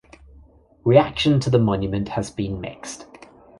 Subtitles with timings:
[0.83, 3.05] Reaction to the monument has been mixed.